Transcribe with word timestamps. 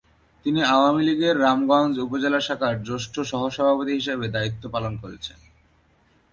তিনি 0.45 0.61
আওয়ামী 0.65 1.01
লীগের 1.03 1.35
রামগঞ্জ 1.39 1.93
উপজেলা 1.99 2.39
শাখার 2.39 2.75
জ্যেষ্ঠ 2.83 3.15
সহ-সভাপতি 3.21 3.91
হিসেবে 3.93 4.25
দায়িত্ব 4.27 4.63
পালন 4.69 4.93
করছেন। 4.97 5.39